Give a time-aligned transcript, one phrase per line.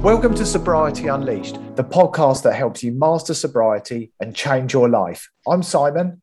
[0.00, 5.28] Welcome to Sobriety Unleashed, the podcast that helps you master sobriety and change your life.
[5.46, 6.22] I'm Simon.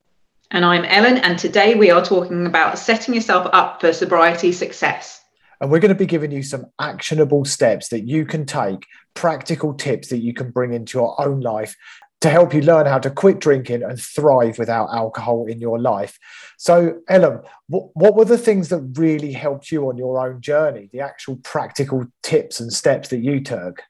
[0.50, 5.24] And I'm Ellen, and today we are talking about setting yourself up for sobriety success.
[5.62, 8.84] And we're going to be giving you some actionable steps that you can take,
[9.14, 11.76] practical tips that you can bring into your own life
[12.22, 16.18] to help you learn how to quit drinking and thrive without alcohol in your life.
[16.58, 20.90] So, Ellen, what, what were the things that really helped you on your own journey,
[20.92, 23.84] the actual practical tips and steps that you took?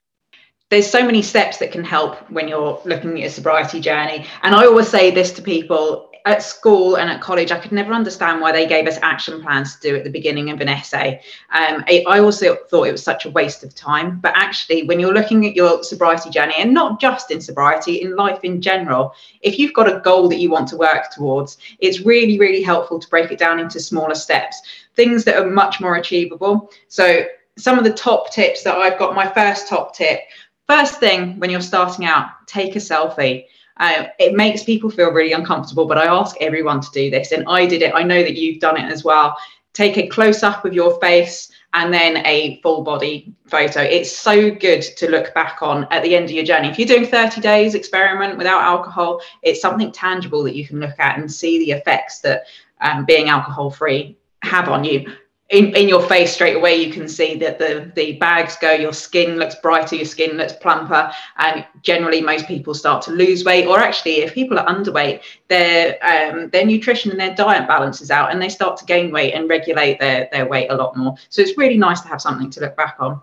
[0.70, 4.26] There's so many steps that can help when you're looking at your sobriety journey.
[4.42, 7.92] And I always say this to people at school and at college, I could never
[7.92, 11.20] understand why they gave us action plans to do at the beginning of an essay.
[11.52, 14.18] Um, I, I also thought it was such a waste of time.
[14.20, 18.16] But actually, when you're looking at your sobriety journey, and not just in sobriety, in
[18.16, 22.00] life in general, if you've got a goal that you want to work towards, it's
[22.00, 24.62] really, really helpful to break it down into smaller steps,
[24.94, 26.70] things that are much more achievable.
[26.88, 27.24] So,
[27.56, 30.20] some of the top tips that I've got, my first top tip
[30.68, 33.46] first thing when you're starting out, take a selfie
[33.78, 37.32] um, it makes people feel really uncomfortable, but I ask everyone to do this.
[37.32, 37.94] And I did it.
[37.94, 39.36] I know that you've done it as well.
[39.72, 43.80] Take a close up of your face and then a full body photo.
[43.80, 46.68] It's so good to look back on at the end of your journey.
[46.68, 50.98] If you're doing 30 days experiment without alcohol, it's something tangible that you can look
[50.98, 52.44] at and see the effects that
[52.80, 55.12] um, being alcohol free have on you
[55.50, 58.92] in, in your face straight away you can see that the the bags go your
[58.92, 63.66] skin looks brighter your skin looks plumper and generally most people start to lose weight
[63.66, 68.30] or actually if people are underweight their um, their nutrition and their diet balances out
[68.30, 71.14] and they start to gain weight and regulate their their weight a lot more.
[71.30, 73.20] So it's really nice to have something to look back on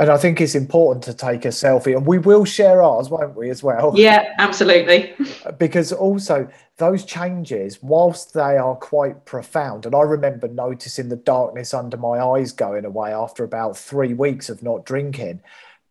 [0.00, 3.36] and I think it's important to take a selfie, and we will share ours, won't
[3.36, 3.92] we, as well?
[3.94, 5.12] Yeah, absolutely.
[5.58, 6.48] because also
[6.78, 12.18] those changes, whilst they are quite profound, and I remember noticing the darkness under my
[12.18, 15.42] eyes going away after about three weeks of not drinking,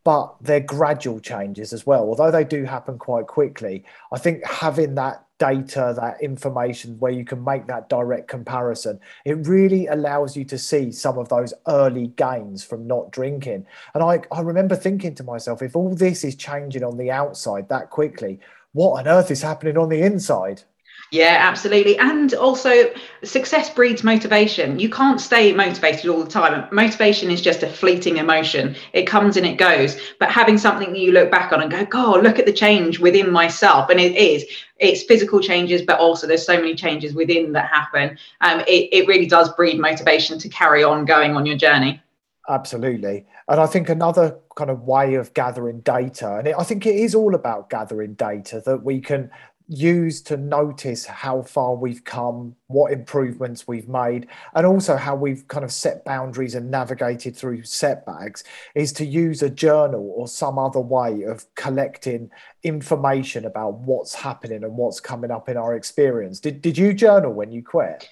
[0.03, 2.05] but they're gradual changes as well.
[2.05, 7.25] Although they do happen quite quickly, I think having that data, that information where you
[7.25, 12.07] can make that direct comparison, it really allows you to see some of those early
[12.07, 13.65] gains from not drinking.
[13.93, 17.69] And I, I remember thinking to myself, if all this is changing on the outside
[17.69, 18.39] that quickly,
[18.73, 20.63] what on earth is happening on the inside?
[21.11, 21.97] Yeah, absolutely.
[21.97, 22.93] And also,
[23.23, 24.77] success breeds motivation.
[24.77, 26.67] You can't stay motivated all the time.
[26.71, 29.99] Motivation is just a fleeting emotion, it comes and it goes.
[30.19, 32.99] But having something that you look back on and go, God, look at the change
[32.99, 33.89] within myself.
[33.89, 34.45] And it is,
[34.77, 38.15] it's physical changes, but also there's so many changes within that happen.
[38.41, 42.03] Um, it, it really does breed motivation to carry on going on your journey.
[42.47, 43.25] Absolutely.
[43.47, 46.95] And I think another kind of way of gathering data, and it, I think it
[46.95, 49.29] is all about gathering data that we can
[49.69, 55.47] use to notice how far we've come, what improvements we've made, and also how we've
[55.47, 58.43] kind of set boundaries and navigated through setbacks
[58.73, 62.31] is to use a journal or some other way of collecting
[62.63, 66.39] information about what's happening and what's coming up in our experience.
[66.39, 68.09] Did, did you journal when you quit?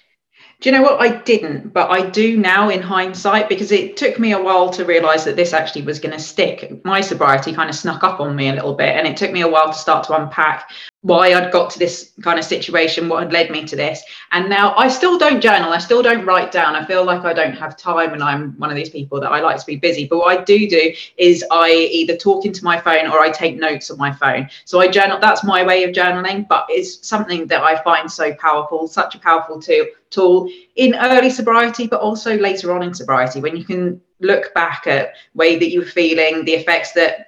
[0.60, 1.00] Do you know what?
[1.00, 4.84] I didn't, but I do now in hindsight because it took me a while to
[4.84, 6.84] realize that this actually was going to stick.
[6.84, 9.40] My sobriety kind of snuck up on me a little bit, and it took me
[9.40, 10.70] a while to start to unpack
[11.02, 14.02] why I'd got to this kind of situation, what had led me to this.
[14.32, 16.74] And now I still don't journal, I still don't write down.
[16.74, 19.40] I feel like I don't have time, and I'm one of these people that I
[19.40, 20.06] like to be busy.
[20.06, 23.56] But what I do do is I either talk into my phone or I take
[23.56, 24.48] notes on my phone.
[24.64, 28.34] So I journal, that's my way of journaling, but it's something that I find so
[28.34, 33.40] powerful, such a powerful tool, tool in early sobriety, but also later on in sobriety
[33.40, 37.27] when you can look back at way that you're feeling, the effects that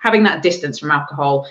[0.00, 1.46] having that distance from alcohol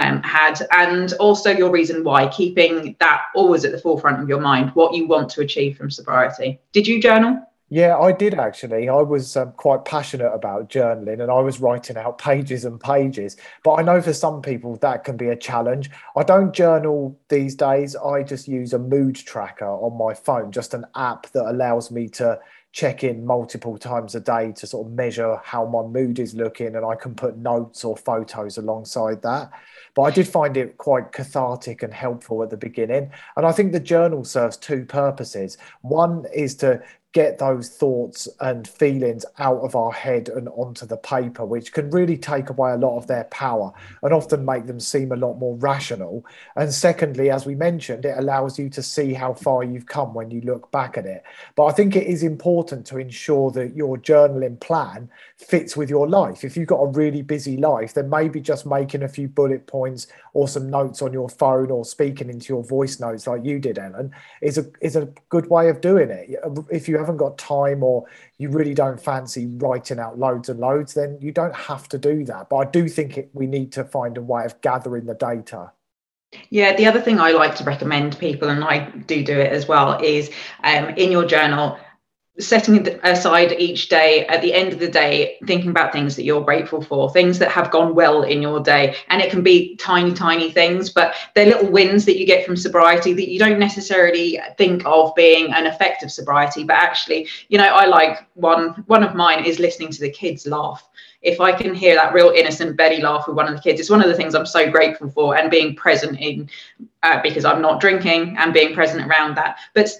[0.00, 4.40] um, had, and also your reason why, keeping that always at the forefront of your
[4.40, 6.60] mind, what you want to achieve from sobriety.
[6.72, 7.40] Did you journal?
[7.70, 8.88] Yeah, I did actually.
[8.88, 13.36] I was um, quite passionate about journaling and I was writing out pages and pages.
[13.64, 15.90] But I know for some people that can be a challenge.
[16.16, 17.96] I don't journal these days.
[17.96, 22.08] I just use a mood tracker on my phone, just an app that allows me
[22.10, 22.38] to
[22.74, 26.74] check in multiple times a day to sort of measure how my mood is looking
[26.74, 29.52] and I can put notes or photos alongside that.
[29.94, 33.12] But I did find it quite cathartic and helpful at the beginning.
[33.36, 35.56] And I think the journal serves two purposes.
[35.82, 36.82] One is to
[37.14, 41.88] get those thoughts and feelings out of our head and onto the paper, which can
[41.90, 43.72] really take away a lot of their power
[44.02, 46.26] and often make them seem a lot more rational.
[46.56, 50.32] And secondly, as we mentioned, it allows you to see how far you've come when
[50.32, 51.22] you look back at it.
[51.54, 56.08] But I think it is important to ensure that your journaling plan fits with your
[56.08, 56.42] life.
[56.42, 60.08] If you've got a really busy life, then maybe just making a few bullet points
[60.32, 63.78] or some notes on your phone or speaking into your voice notes like you did,
[63.78, 64.10] Ellen,
[64.42, 66.34] is a is a good way of doing it.
[66.70, 68.04] If you haven't got time or
[68.38, 72.24] you really don't fancy writing out loads and loads, then you don't have to do
[72.24, 72.48] that.
[72.48, 75.72] But I do think it, we need to find a way of gathering the data.
[76.50, 79.68] Yeah, the other thing I like to recommend people, and I do do it as
[79.68, 80.30] well, is
[80.64, 81.78] um, in your journal,
[82.38, 86.42] setting aside each day at the end of the day thinking about things that you're
[86.42, 90.12] grateful for things that have gone well in your day and it can be tiny
[90.12, 94.40] tiny things but they're little wins that you get from sobriety that you don't necessarily
[94.58, 99.04] think of being an effect of sobriety but actually you know i like one one
[99.04, 100.88] of mine is listening to the kids laugh
[101.24, 103.88] if I can hear that real innocent belly laugh with one of the kids, it's
[103.88, 106.50] one of the things I'm so grateful for and being present in
[107.02, 109.56] uh, because I'm not drinking and being present around that.
[109.72, 109.90] But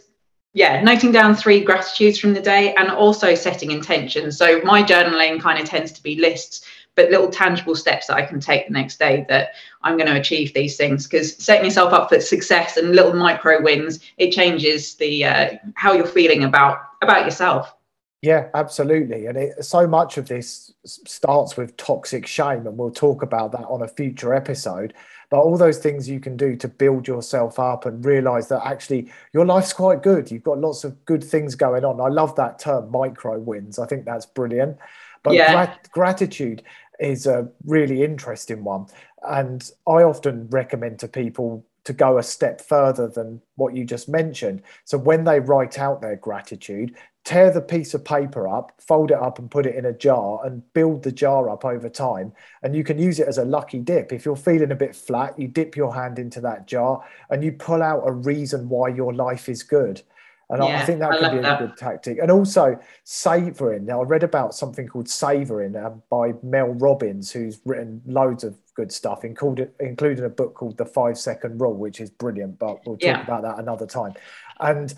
[0.54, 4.38] yeah, noting down three gratitudes from the day and also setting intentions.
[4.38, 6.64] So my journaling kind of tends to be lists,
[6.94, 10.18] but little tangible steps that I can take the next day that I'm going to
[10.18, 11.08] achieve these things.
[11.08, 15.92] Because setting yourself up for success and little micro wins, it changes the uh, how
[15.92, 17.74] you're feeling about about yourself.
[18.22, 19.26] Yeah, absolutely.
[19.26, 23.66] And it, so much of this starts with toxic shame, and we'll talk about that
[23.66, 24.94] on a future episode.
[25.34, 29.10] But all those things you can do to build yourself up and realize that actually
[29.32, 30.30] your life's quite good.
[30.30, 32.00] You've got lots of good things going on.
[32.00, 33.80] I love that term, micro wins.
[33.80, 34.78] I think that's brilliant.
[35.24, 35.50] But yeah.
[35.52, 36.62] grat- gratitude
[37.00, 38.86] is a really interesting one.
[39.24, 44.08] And I often recommend to people to go a step further than what you just
[44.08, 44.62] mentioned.
[44.84, 46.94] So when they write out their gratitude,
[47.24, 50.44] tear the piece of paper up, fold it up and put it in a jar
[50.44, 52.32] and build the jar up over time.
[52.62, 54.12] And you can use it as a lucky dip.
[54.12, 57.52] If you're feeling a bit flat, you dip your hand into that jar and you
[57.52, 60.02] pull out a reason why your life is good.
[60.50, 61.62] And yeah, I think that could be that.
[61.62, 62.18] a good tactic.
[62.18, 63.86] And also savoring.
[63.86, 68.54] Now, I read about something called savoring um, by Mel Robbins, who's written loads of
[68.74, 72.86] good stuff, including, including a book called The Five Second Rule, which is brilliant, but
[72.86, 73.22] we'll talk yeah.
[73.22, 74.14] about that another time.
[74.60, 74.94] And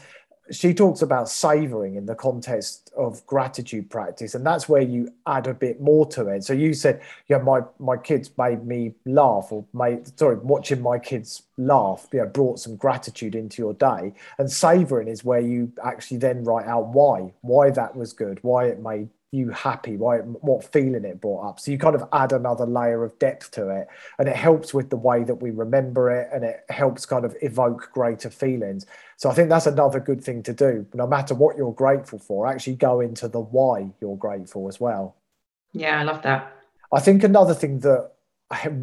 [0.50, 5.46] she talks about savoring in the context of gratitude practice and that's where you add
[5.46, 9.49] a bit more to it so you said yeah my my kids made me laugh
[9.50, 14.12] or made sorry watching my kids laugh you know brought some gratitude into your day
[14.38, 18.67] and savoring is where you actually then write out why why that was good why
[18.67, 21.60] it made you happy why what feeling it brought up.
[21.60, 23.88] So you kind of add another layer of depth to it
[24.18, 27.36] and it helps with the way that we remember it and it helps kind of
[27.42, 28.86] evoke greater feelings.
[29.16, 32.46] So i think that's another good thing to do no matter what you're grateful for
[32.46, 35.16] actually go into the why you're grateful as well.
[35.72, 36.52] Yeah i love that.
[36.92, 38.12] I think another thing that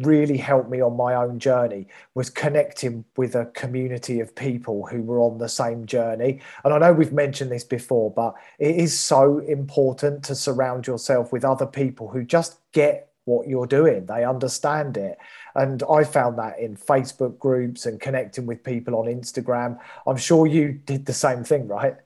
[0.02, 5.02] really helped me on my own journey was connecting with a community of people who
[5.02, 6.40] were on the same journey.
[6.64, 11.32] And I know we've mentioned this before, but it is so important to surround yourself
[11.32, 15.18] with other people who just get what you're doing, they understand it.
[15.54, 19.78] And I found that in Facebook groups and connecting with people on Instagram.
[20.06, 21.96] I'm sure you did the same thing, right?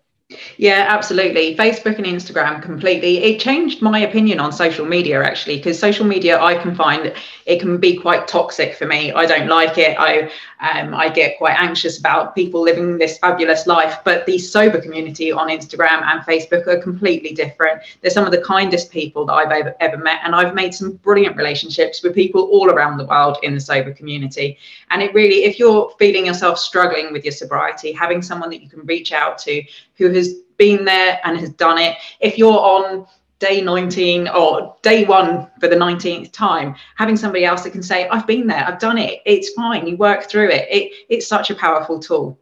[0.59, 1.57] Yeah, absolutely.
[1.57, 3.25] Facebook and Instagram completely.
[3.25, 7.15] It changed my opinion on social media actually, because social media I can find
[7.47, 9.11] it can be quite toxic for me.
[9.11, 9.97] I don't like it.
[9.99, 10.31] I
[10.61, 14.01] um, I get quite anxious about people living this fabulous life.
[14.05, 17.81] But the sober community on Instagram and Facebook are completely different.
[18.03, 20.93] They're some of the kindest people that I've ever, ever met, and I've made some
[20.97, 24.59] brilliant relationships with people all around the world in the sober community.
[24.91, 28.69] And it really, if you're feeling yourself struggling with your sobriety, having someone that you
[28.69, 29.63] can reach out to
[29.99, 31.97] who has been there and has done it.
[32.21, 33.07] If you're on
[33.39, 38.09] day 19 or day one for the 19th time, having somebody else that can say,
[38.09, 40.67] I've been there, I've done it, it's fine, you work through it.
[40.71, 42.39] it it's such a powerful tool.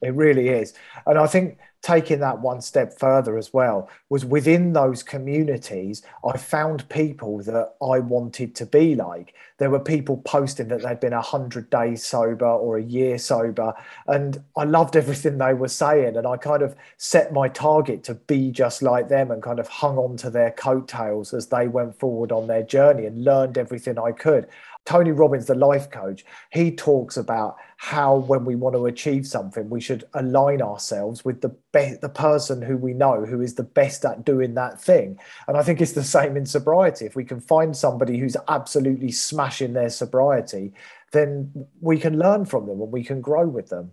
[0.00, 0.74] It really is.
[1.06, 6.36] And I think taking that one step further as well was within those communities i
[6.36, 9.34] found people that i wanted to be like.
[9.58, 13.74] There were people posting that they'd been 100 days sober or a year sober
[14.06, 18.14] and i loved everything they were saying and i kind of set my target to
[18.14, 21.96] be just like them and kind of hung on to their coattails as they went
[21.98, 24.48] forward on their journey and learned everything i could
[24.84, 29.70] Tony Robbins, the life coach, he talks about how when we want to achieve something,
[29.70, 33.62] we should align ourselves with the be- the person who we know who is the
[33.62, 35.18] best at doing that thing.
[35.46, 37.06] And I think it's the same in sobriety.
[37.06, 40.72] If we can find somebody who's absolutely smashing their sobriety,
[41.12, 43.92] then we can learn from them and we can grow with them.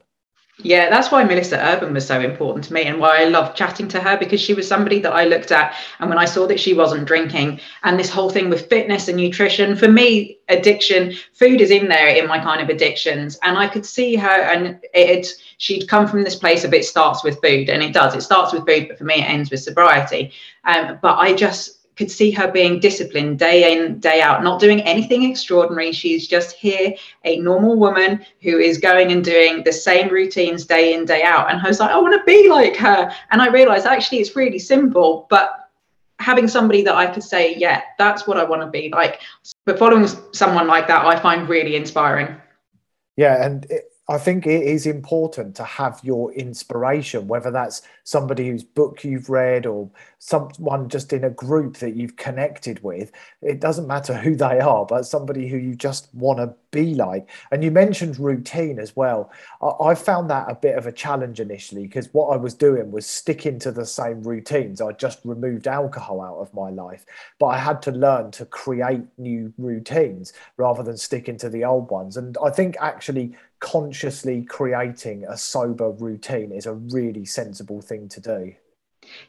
[0.62, 3.88] Yeah, that's why Melissa Urban was so important to me and why I loved chatting
[3.90, 5.74] to her because she was somebody that I looked at.
[6.00, 9.16] And when I saw that she wasn't drinking and this whole thing with fitness and
[9.16, 13.40] nutrition, for me, addiction, food is in there in my kind of addictions.
[13.42, 15.28] And I could see her and it,
[15.60, 18.52] she'd come from this place of it starts with food and it does, it starts
[18.52, 20.34] with food, but for me, it ends with sobriety.
[20.66, 24.80] Um, but I just could see her being disciplined day in, day out, not doing
[24.84, 25.92] anything extraordinary.
[25.92, 30.94] She's just here, a normal woman who is going and doing the same routines day
[30.94, 31.52] in, day out.
[31.52, 33.12] And I was like, I want to be like her.
[33.32, 35.70] And I realized actually it's really simple, but
[36.20, 39.20] having somebody that I could say, yeah, that's what I want to be like.
[39.66, 42.34] But following someone like that, I find really inspiring.
[43.18, 48.50] Yeah, and it, I think it is important to have your inspiration, whether that's somebody
[48.50, 49.88] whose book you've read or
[50.18, 53.12] someone just in a group that you've connected with.
[53.44, 57.30] It doesn't matter who they are, but somebody who you just want to be like.
[57.52, 59.32] And you mentioned routine as well.
[59.62, 62.92] I, I found that a bit of a challenge initially because what I was doing
[62.92, 64.82] was sticking to the same routines.
[64.82, 67.06] I just removed alcohol out of my life,
[67.40, 71.92] but I had to learn to create new routines rather than sticking to the old
[71.92, 72.18] ones.
[72.18, 78.22] And I think actually consciously creating a sober routine is a really sensible thing to
[78.22, 78.54] do.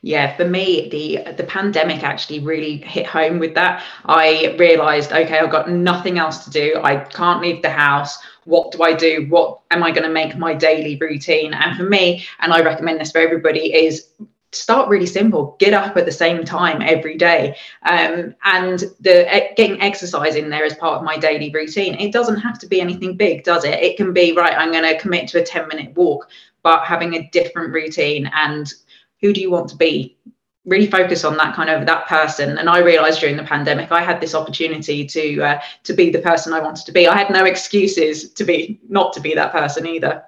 [0.02, 3.82] Yeah, for me, the the pandemic actually really hit home with that.
[4.04, 6.80] I realized, okay, I've got nothing else to do.
[6.82, 8.18] I can't leave the house.
[8.44, 9.26] What do I do?
[9.28, 11.54] What am I going to make my daily routine?
[11.54, 14.08] And for me, and I recommend this for everybody, is
[14.52, 17.56] start really simple get up at the same time every day.
[17.82, 21.94] Um, and the getting exercise in there as part of my daily routine.
[21.94, 23.80] It doesn't have to be anything big does it?
[23.80, 26.28] It can be right i'm going to commit to a 10 minute walk
[26.62, 28.30] but having a different routine.
[28.34, 28.72] And
[29.20, 30.16] who do you want to be?
[30.66, 32.58] Really focus on that kind of that person.
[32.58, 36.18] And i realized during the pandemic i had this opportunity to uh, to be the
[36.18, 37.08] person i wanted to be.
[37.08, 40.22] I had no excuses to be not to be that person either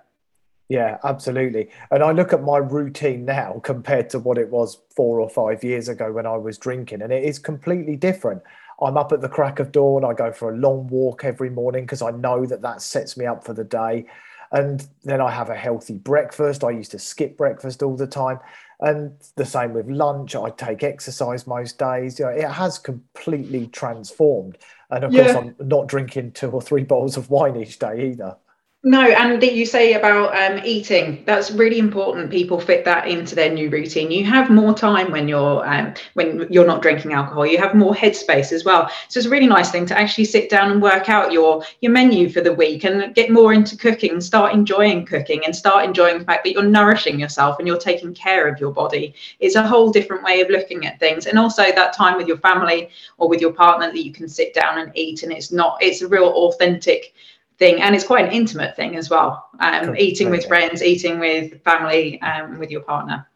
[0.73, 1.69] yeah, absolutely.
[1.91, 5.63] And I look at my routine now compared to what it was four or five
[5.63, 8.41] years ago when I was drinking, and it is completely different.
[8.81, 10.03] I'm up at the crack of dawn.
[10.03, 13.27] I go for a long walk every morning because I know that that sets me
[13.27, 14.07] up for the day.
[14.51, 16.65] And then I have a healthy breakfast.
[16.65, 18.39] I used to skip breakfast all the time.
[18.81, 20.35] And the same with lunch.
[20.35, 22.19] I take exercise most days.
[22.19, 24.57] You know, it has completely transformed.
[24.91, 25.25] And of yeah.
[25.25, 28.37] course, I'm not drinking two or three bottles of wine each day either.
[28.85, 32.33] No, and that you say about um, eating, that's really important.
[32.33, 34.11] People fit that into their new routine.
[34.11, 37.47] You have more time when you're um, when you're not drinking alcohol.
[37.47, 38.91] You have more headspace as well.
[39.07, 41.93] So it's a really nice thing to actually sit down and work out your your
[41.93, 46.19] menu for the week and get more into cooking start enjoying cooking and start enjoying
[46.19, 49.15] the fact that you're nourishing yourself and you're taking care of your body.
[49.39, 51.27] It's a whole different way of looking at things.
[51.27, 54.55] And also that time with your family or with your partner that you can sit
[54.55, 57.15] down and eat and it's not it's a real authentic
[57.59, 59.49] thing and it's quite an intimate thing as well.
[59.61, 63.27] Um, eating with friends eating with family um, with your partner.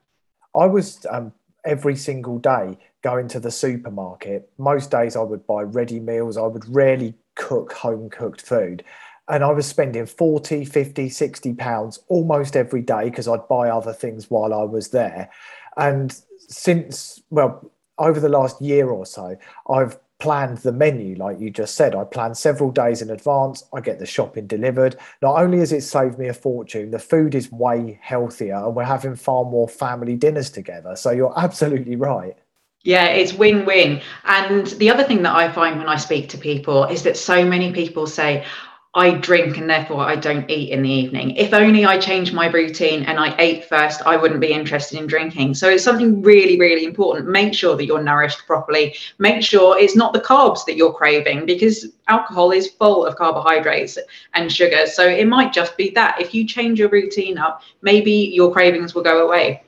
[0.55, 1.33] I was um,
[1.65, 4.51] every single day going to the supermarket.
[4.59, 6.37] Most days i would buy ready meals.
[6.37, 8.85] I would rarely cook home cooked food.
[9.29, 13.93] And i was spending 40 50 60 pounds almost every day because i'd buy other
[13.93, 15.31] things while i was there.
[15.77, 16.17] And
[16.49, 19.37] since well over the last year or so
[19.71, 21.95] i've planned the menu like you just said.
[21.95, 23.65] I plan several days in advance.
[23.73, 24.97] I get the shopping delivered.
[25.23, 28.85] Not only has it saved me a fortune the food is way healthier and we're
[28.85, 30.97] having far more family dinners together.
[30.97, 32.37] So you're absolutely right.
[32.83, 34.01] Yeah, it's win win.
[34.25, 37.45] And the other thing that I find when I speak to people is that so
[37.45, 38.45] many people say,
[38.97, 41.37] I drink and therefore I don't eat in the evening.
[41.37, 45.07] If only I changed my routine and I ate first, I wouldn't be interested in
[45.07, 45.53] drinking.
[45.53, 47.29] So it's something really, really important.
[47.29, 48.97] Make sure that you're nourished properly.
[49.19, 53.99] Make sure it's not the carbs that you're craving because alcohol is full of carbohydrates
[54.33, 54.87] and sugar.
[54.87, 56.19] So it might just be that.
[56.19, 59.63] If you change your routine up, maybe your cravings will go away.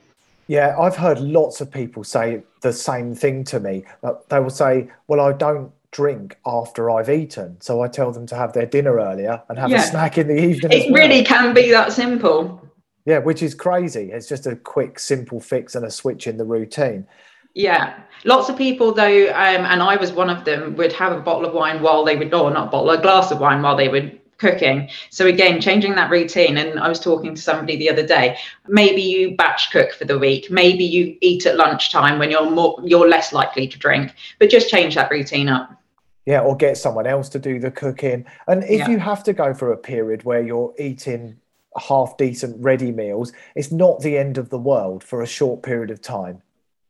[0.47, 3.83] Yeah, I've heard lots of people say the same thing to me.
[4.29, 7.59] They will say, Well, I don't drink after I've eaten.
[7.61, 9.83] So I tell them to have their dinner earlier and have yeah.
[9.83, 10.71] a snack in the evening.
[10.71, 11.01] It well.
[11.01, 12.65] really can be that simple.
[13.05, 14.11] Yeah, which is crazy.
[14.11, 17.07] It's just a quick, simple fix and a switch in the routine.
[17.55, 21.19] Yeah, lots of people though, um, and I was one of them, would have a
[21.19, 23.89] bottle of wine while they would, or not bottle, a glass of wine while they
[23.89, 24.89] would cooking.
[25.11, 26.57] So again, changing that routine.
[26.57, 28.37] And I was talking to somebody the other day.
[28.67, 30.49] Maybe you batch cook for the week.
[30.49, 34.13] Maybe you eat at lunchtime when you're more you're less likely to drink.
[34.39, 35.78] But just change that routine up
[36.25, 38.25] yeah or get someone else to do the cooking.
[38.47, 38.89] And if yeah.
[38.89, 41.37] you have to go for a period where you're eating
[41.77, 45.91] half decent ready meals it's not the end of the world for a short period
[45.91, 46.41] of time.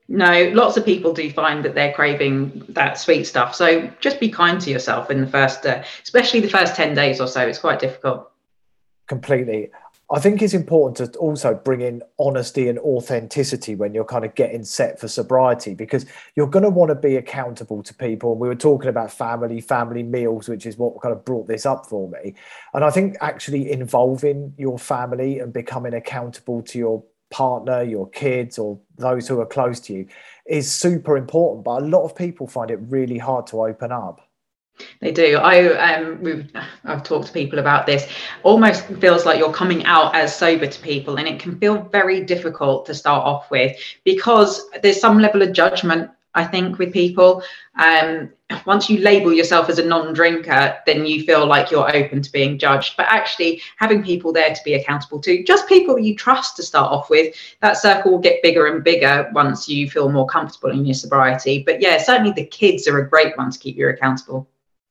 [0.08, 3.54] No lots of people do find that they're craving that sweet stuff.
[3.54, 7.22] So just be kind to yourself in the first uh, especially the first 10 days
[7.22, 7.42] or so.
[7.48, 8.32] It's quite difficult.
[9.08, 9.70] Completely
[10.12, 14.34] I think it's important to also bring in honesty and authenticity when you're kind of
[14.34, 18.32] getting set for sobriety because you're going to want to be accountable to people.
[18.32, 21.68] And we were talking about family, family meals, which is what kind of brought this
[21.68, 22.34] up for me.
[22.74, 28.58] And I think actually involving your family and becoming accountable to your partner, your kids,
[28.58, 30.08] or those who are close to you
[30.48, 31.66] is super important.
[31.66, 34.29] But a lot of people find it really hard to open up.
[35.02, 35.38] They do.
[35.38, 36.50] I um,
[36.84, 38.08] I've talked to people about this.
[38.44, 42.24] Almost feels like you're coming out as sober to people, and it can feel very
[42.24, 46.12] difficult to start off with because there's some level of judgment.
[46.36, 47.42] I think with people,
[47.80, 48.32] um,
[48.66, 52.60] once you label yourself as a non-drinker, then you feel like you're open to being
[52.60, 52.96] judged.
[52.98, 56.92] But actually, having people there to be accountable to, just people you trust to start
[56.92, 60.86] off with, that circle will get bigger and bigger once you feel more comfortable in
[60.86, 61.64] your sobriety.
[61.66, 64.48] But yeah, certainly the kids are a great one to keep you accountable.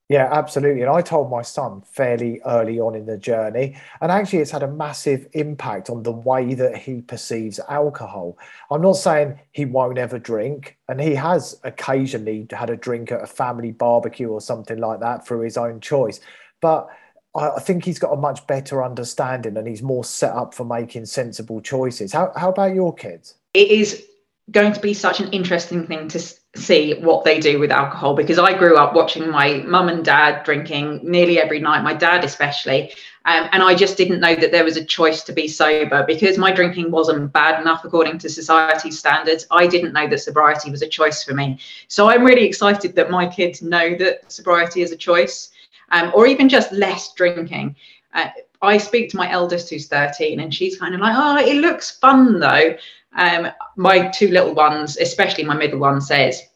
[0.09, 0.81] Yeah, absolutely.
[0.81, 3.77] And I told my son fairly early on in the journey.
[4.00, 8.38] And actually, it's had a massive impact on the way that he perceives alcohol.
[8.71, 13.23] I'm not saying he won't ever drink, and he has occasionally had a drink at
[13.23, 16.21] a family barbecue or something like that through his own choice.
[16.62, 16.88] But
[17.35, 21.07] I think he's got a much better understanding and he's more set up for making
[21.07, 22.12] sensible choices.
[22.12, 23.35] How, how about your kids?
[23.55, 24.05] It is
[24.50, 26.19] going to be such an interesting thing to
[26.59, 30.45] see what they do with alcohol because I grew up watching my mum and dad
[30.45, 32.93] drinking nearly every night, my dad especially.
[33.25, 36.38] Um, and I just didn't know that there was a choice to be sober because
[36.38, 39.47] my drinking wasn't bad enough according to society standards.
[39.50, 41.59] I didn't know that sobriety was a choice for me.
[41.88, 45.50] So I'm really excited that my kids know that sobriety is a choice
[45.91, 47.77] um, or even just less drinking.
[48.15, 48.29] Uh,
[48.62, 51.91] I speak to my eldest who's 13 and she's kind of like, oh, it looks
[51.91, 52.77] fun though.
[53.15, 56.48] Um, my two little ones, especially my middle one, says,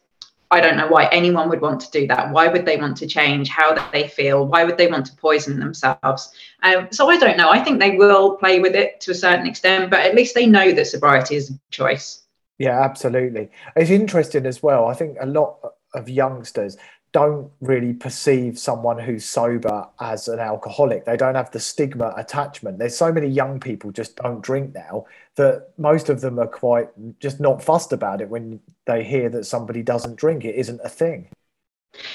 [0.53, 2.31] I don't know why anyone would want to do that.
[2.31, 4.45] Why would they want to change how they feel?
[4.45, 6.31] Why would they want to poison themselves?
[6.61, 7.49] Um, so I don't know.
[7.49, 10.45] I think they will play with it to a certain extent, but at least they
[10.45, 12.21] know that sobriety is a choice.
[12.59, 13.49] Yeah, absolutely.
[13.75, 14.85] It's interesting as well.
[14.85, 15.57] I think a lot
[15.95, 16.77] of youngsters
[17.13, 21.05] don't really perceive someone who's sober as an alcoholic.
[21.05, 22.79] They don't have the stigma attachment.
[22.79, 25.05] There's so many young people just don't drink now
[25.35, 26.89] that most of them are quite
[27.19, 30.43] just not fussed about it when they hear that somebody doesn't drink.
[30.43, 31.29] It isn't a thing.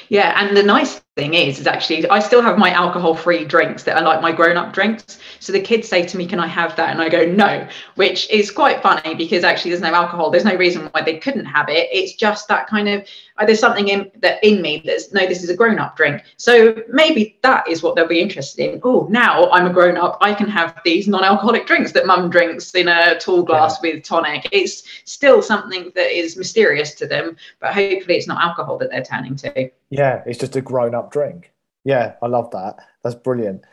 [0.08, 3.96] Yeah, and the nice thing is, is actually I still have my alcohol-free drinks that
[3.96, 5.18] are like my grown-up drinks.
[5.40, 8.30] So the kids say to me, "Can I have that?" And I go, "No," which
[8.30, 10.30] is quite funny because actually there's no alcohol.
[10.30, 11.88] There's no reason why they couldn't have it.
[11.90, 13.04] It's just that kind of
[13.38, 16.22] uh, there's something in that in me that's no, this is a grown-up drink.
[16.36, 18.80] So maybe that is what they'll be interested in.
[18.84, 22.88] Oh, now I'm a grown-up, I can have these non-alcoholic drinks that mum drinks in
[22.88, 23.94] a tall glass yeah.
[23.94, 24.48] with tonic.
[24.52, 29.04] It's still something that is mysterious to them, but hopefully it's not alcohol that they're
[29.04, 29.70] turning to.
[29.90, 31.52] Yeah, it's just a grown-up drink.
[31.84, 32.76] Yeah, I love that.
[33.02, 33.64] That's brilliant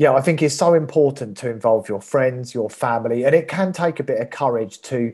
[0.00, 3.70] yeah, I think it's so important to involve your friends, your family, and it can
[3.70, 5.12] take a bit of courage to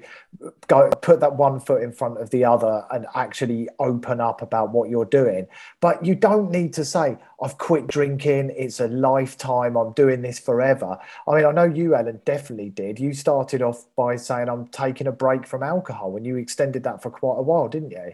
[0.69, 4.71] go put that one foot in front of the other and actually open up about
[4.71, 5.49] what you're doing.
[5.81, 10.39] But you don't need to say, I've quit drinking, it's a lifetime, I'm doing this
[10.39, 10.97] forever.
[11.27, 13.01] I mean, I know you, Ellen, definitely did.
[13.01, 17.03] You started off by saying, I'm taking a break from alcohol, and you extended that
[17.03, 18.13] for quite a while, didn't you?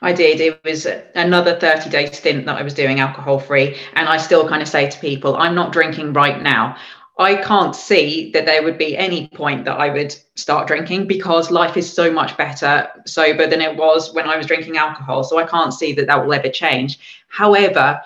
[0.00, 0.40] I did.
[0.40, 3.76] It was another 30 day stint that I was doing alcohol free.
[3.94, 6.76] And I still kind of say to people, I'm not drinking right now.
[7.20, 11.50] I can't see that there would be any point that I would start drinking because
[11.50, 15.24] life is so much better sober than it was when I was drinking alcohol.
[15.24, 17.24] So I can't see that that will ever change.
[17.28, 18.00] However,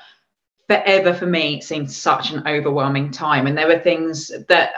[0.67, 3.47] forever for me it seemed such an overwhelming time.
[3.47, 4.73] And there were things that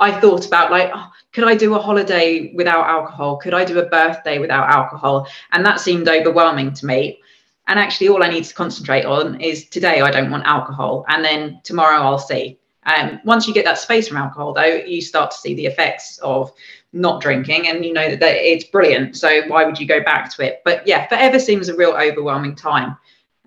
[0.00, 3.36] I thought about like, oh, could I do a holiday without alcohol?
[3.36, 5.26] Could I do a birthday without alcohol?
[5.52, 7.20] And that seemed overwhelming to me.
[7.68, 11.24] And actually, all I need to concentrate on is today I don't want alcohol, and
[11.24, 12.58] then tomorrow I'll see.
[12.84, 16.18] Um, once you get that space from alcohol, though, you start to see the effects
[16.18, 16.52] of
[16.92, 19.16] not drinking, and you know that, that it's brilliant.
[19.16, 20.62] So why would you go back to it?
[20.64, 22.96] But yeah, forever seems a real overwhelming time.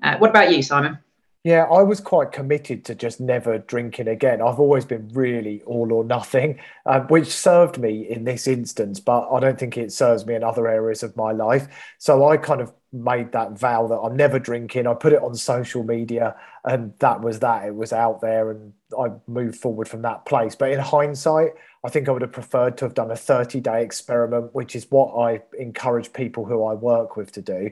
[0.01, 0.97] Uh, what about you, Simon?
[1.45, 4.41] Yeah, I was quite committed to just never drinking again.
[4.41, 9.29] I've always been really all or nothing, uh, which served me in this instance, but
[9.31, 11.67] I don't think it serves me in other areas of my life.
[11.99, 14.87] So I kind of made that vow that I'm never drinking.
[14.87, 17.67] I put it on social media, and that was that.
[17.67, 20.55] It was out there, and I moved forward from that place.
[20.55, 21.51] But in hindsight,
[21.83, 24.89] I think I would have preferred to have done a 30 day experiment, which is
[24.89, 27.69] what I encourage people who I work with to do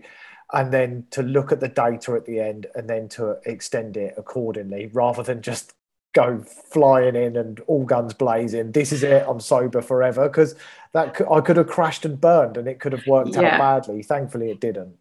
[0.54, 4.14] and then to look at the data at the end and then to extend it
[4.18, 5.74] accordingly rather than just
[6.14, 10.56] go flying in and all guns blazing this is it i'm sober forever because
[10.94, 13.56] that i could have crashed and burned and it could have worked yeah.
[13.56, 14.04] out badly.
[14.04, 14.96] Thankfully it didn't.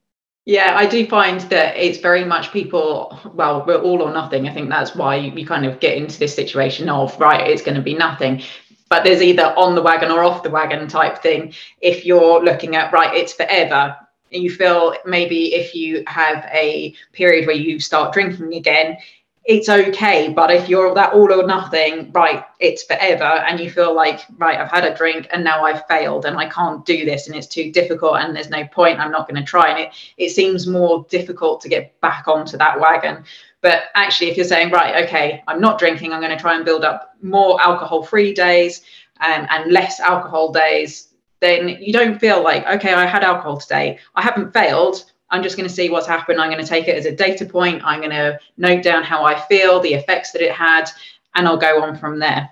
[0.46, 4.48] Yeah i do find that it's very much people well we're all or nothing.
[4.48, 7.76] I think that's why you kind of get into this situation of right it's going
[7.76, 8.42] to be nothing.
[8.88, 11.54] But there's either on the wagon or off the wagon type thing.
[11.80, 13.96] If you're looking at right it's forever
[14.34, 18.96] you feel maybe if you have a period where you start drinking again
[19.44, 20.32] it's okay.
[20.32, 24.58] But if you're that all or nothing, right, it's forever, and you feel like, right,
[24.58, 27.46] I've had a drink and now I've failed and I can't do this and it's
[27.46, 29.70] too difficult and there's no point, I'm not going to try.
[29.70, 33.24] And it, it seems more difficult to get back onto that wagon.
[33.62, 36.64] But actually, if you're saying, right, okay, I'm not drinking, I'm going to try and
[36.64, 38.82] build up more alcohol free days
[39.20, 41.08] um, and less alcohol days,
[41.42, 45.56] then you don't feel like, okay, I had alcohol today, I haven't failed I'm just
[45.56, 46.40] going to see what's happened.
[46.40, 47.82] I'm going to take it as a data point.
[47.84, 50.90] I'm going to note down how I feel, the effects that it had,
[51.34, 52.50] and I'll go on from there.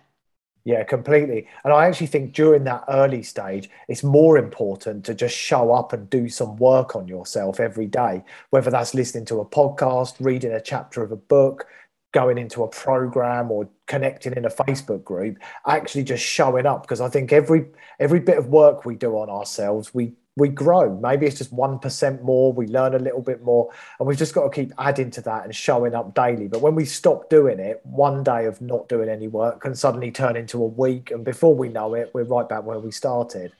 [0.64, 1.46] Yeah, completely.
[1.64, 5.92] And I actually think during that early stage, it's more important to just show up
[5.92, 10.52] and do some work on yourself every day, whether that's listening to a podcast, reading
[10.52, 11.66] a chapter of a book,
[12.12, 17.00] going into a program or connecting in a facebook group actually just showing up because
[17.00, 17.66] i think every
[17.98, 20.98] every bit of work we do on ourselves we we grow.
[20.98, 22.52] Maybe it's just 1% more.
[22.52, 23.70] We learn a little bit more.
[23.98, 26.48] And we've just got to keep adding to that and showing up daily.
[26.48, 30.10] But when we stop doing it, one day of not doing any work can suddenly
[30.10, 31.10] turn into a week.
[31.10, 33.52] And before we know it, we're right back where we started.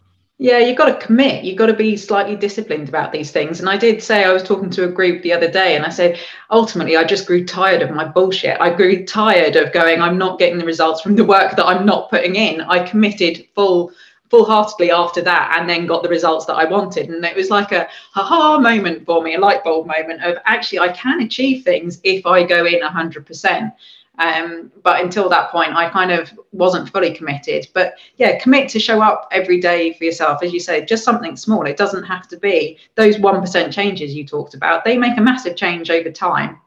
[0.43, 1.45] Yeah, you've got to commit.
[1.45, 3.61] You've got to be slightly disciplined about these things.
[3.61, 5.91] And I did say I was talking to a group the other day, and I
[5.91, 6.19] said,
[6.51, 8.59] ultimately, I just grew tired of my bullshit.
[8.59, 11.85] I grew tired of going, I'm not getting the results from the work that I'm
[11.85, 12.63] not putting in.
[12.63, 13.93] I committed full
[14.31, 17.73] full-heartedly after that and then got the results that I wanted and it was like
[17.73, 21.65] a ha ha moment for me a light bulb moment of actually I can achieve
[21.65, 23.73] things if I go in 100%
[24.21, 27.67] um, but until that point I kind of wasn't fully committed.
[27.75, 30.43] But yeah commit to show up every day for yourself.
[30.43, 31.67] As you say just something small.
[31.67, 34.85] It doesn't have to be those 1% changes you talked about.
[34.85, 36.61] They make a massive change over time.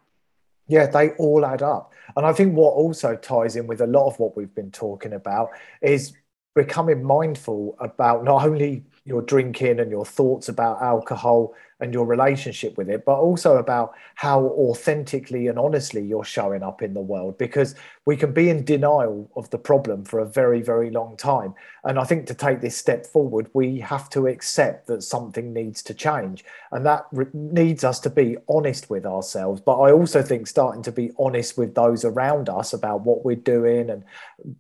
[0.67, 1.93] Yeah they all add up.
[2.17, 5.13] And I think what also ties in with a lot of what we've been talking
[5.13, 5.49] about
[5.81, 6.13] is
[6.55, 12.77] becoming mindful about not only your drinking and your thoughts about alcohol and your relationship
[12.77, 17.37] with it, but also about how authentically and honestly you're showing up in the world
[17.37, 21.53] because we can be in denial of the problem for a very, very long time.
[21.83, 25.83] And I think to take this step forward, we have to accept that something needs
[25.83, 26.45] to change.
[26.71, 29.59] And that re- needs us to be honest with ourselves.
[29.59, 33.35] But I also think starting to be honest with those around us about what we're
[33.35, 34.05] doing and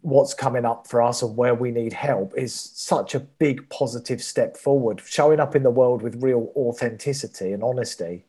[0.01, 4.21] what's coming up for us and where we need help is such a big positive
[4.21, 5.01] step forward.
[5.05, 7.12] Showing up in the world with real authenticity
[7.53, 8.25] and honesty.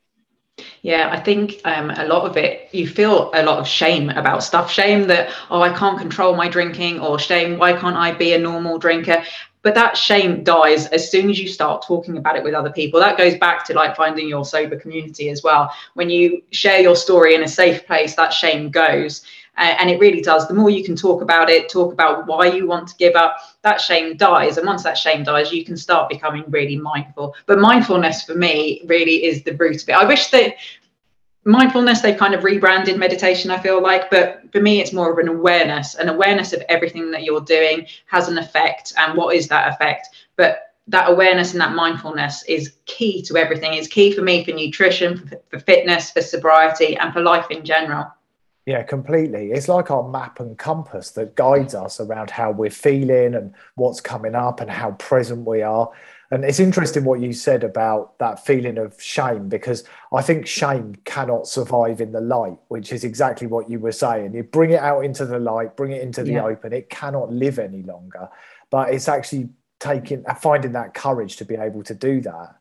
[0.82, 4.42] Yeah, I think um, a lot of it, you feel a lot of shame about
[4.42, 4.70] stuff.
[4.70, 8.38] Shame that, oh, I can't control my drinking, or shame, why can't I be a
[8.38, 9.24] normal drinker?
[9.62, 13.00] But that shame dies as soon as you start talking about it with other people.
[13.00, 15.72] That goes back to like finding your sober community as well.
[15.94, 19.24] When you share your story in a safe place, that shame goes.
[19.56, 20.48] Uh, and it really does.
[20.48, 23.36] The more you can talk about it, talk about why you want to give up,
[23.62, 24.56] that shame dies.
[24.56, 27.34] And once that shame dies, you can start becoming really mindful.
[27.46, 29.94] But mindfulness for me really is the root of it.
[29.94, 30.56] I wish that
[31.44, 35.18] mindfulness they've kind of rebranded meditation i feel like but for me it's more of
[35.18, 39.46] an awareness an awareness of everything that you're doing has an effect and what is
[39.46, 44.22] that effect but that awareness and that mindfulness is key to everything it's key for
[44.22, 48.06] me for nutrition for, for fitness for sobriety and for life in general
[48.66, 49.52] yeah, completely.
[49.52, 51.84] It's like our map and compass that guides mm.
[51.84, 55.90] us around how we're feeling and what's coming up and how present we are.
[56.30, 60.94] And it's interesting what you said about that feeling of shame because I think shame
[61.04, 64.34] cannot survive in the light, which is exactly what you were saying.
[64.34, 66.44] You bring it out into the light, bring it into the yeah.
[66.44, 68.28] open, it cannot live any longer.
[68.70, 72.56] But it's actually taking finding that courage to be able to do that.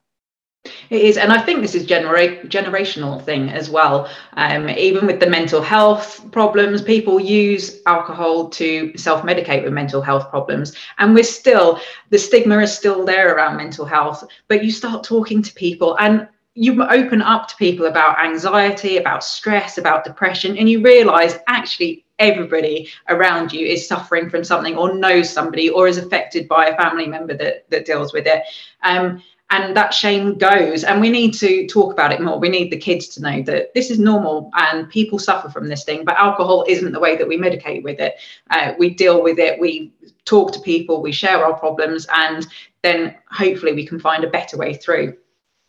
[0.89, 4.09] It is, and I think this is genera- generational thing as well.
[4.33, 10.29] Um, even with the mental health problems, people use alcohol to self-medicate with mental health
[10.29, 14.23] problems, and we're still the stigma is still there around mental health.
[14.47, 19.23] But you start talking to people, and you open up to people about anxiety, about
[19.23, 24.93] stress, about depression, and you realize actually everybody around you is suffering from something or
[24.93, 28.43] knows somebody or is affected by a family member that, that deals with it.
[28.83, 32.39] Um, and that shame goes and we need to talk about it more.
[32.39, 35.83] We need the kids to know that this is normal and people suffer from this
[35.83, 38.15] thing but alcohol isn't the way that we medicate with it.
[38.49, 39.93] Uh, we deal with it we
[40.25, 42.47] talk to people we share our problems and
[42.81, 45.15] then hopefully we can find a better way through.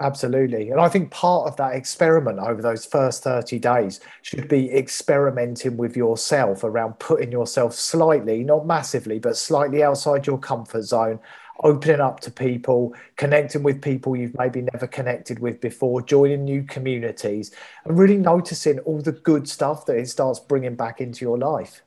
[0.00, 0.70] Absolutely.
[0.70, 5.76] And I think part of that experiment over those first 30 days should be experimenting
[5.76, 11.20] with yourself around putting yourself slightly, not massively, but slightly outside your comfort zone
[11.62, 16.62] opening up to people, connecting with people you've maybe never connected with before, joining new
[16.64, 17.52] communities,
[17.84, 21.82] and really noticing all the good stuff that it starts bringing back into your life.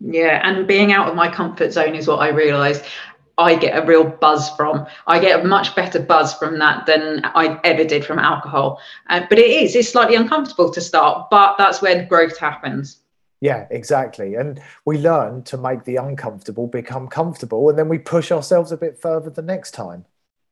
[0.00, 2.84] Yeah, and being out of my comfort zone is what I realized.
[3.36, 4.86] I get a real buzz from.
[5.06, 8.80] I get a much better buzz from that than I ever did from alcohol.
[9.08, 12.98] Uh, but it is, it's slightly uncomfortable to start, but that's where growth happens.
[13.40, 14.34] Yeah, exactly.
[14.34, 18.76] And we learn to make the uncomfortable become comfortable, and then we push ourselves a
[18.76, 20.04] bit further the next time.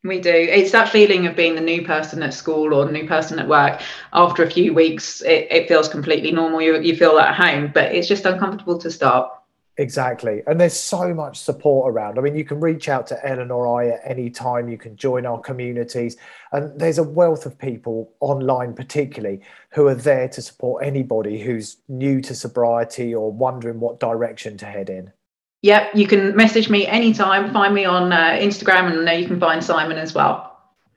[0.05, 0.31] We do.
[0.31, 3.49] It's that feeling of being the new person at school or the new person at
[3.49, 3.83] work.
[4.13, 6.63] After a few weeks, it, it feels completely normal.
[6.63, 9.33] You, you feel at home, but it's just uncomfortable to start.
[9.79, 10.43] Exactly.
[10.49, 12.19] And there's so much support around.
[12.19, 14.69] I mean, you can reach out to Ellen or I at any time.
[14.69, 16.17] You can join our communities.
[16.51, 21.77] And there's a wealth of people online, particularly, who are there to support anybody who's
[21.87, 25.13] new to sobriety or wondering what direction to head in.
[25.63, 27.53] Yep, you can message me anytime.
[27.53, 30.48] Find me on uh, Instagram, and there you can find Simon as well.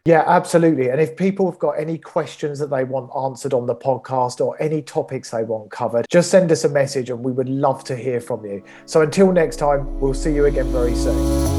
[0.06, 0.90] Yeah, absolutely.
[0.90, 4.60] And if people have got any questions that they want answered on the podcast or
[4.62, 7.96] any topics they want covered, just send us a message and we would love to
[7.96, 8.64] hear from you.
[8.88, 11.51] So until next time, we'll see you again very soon.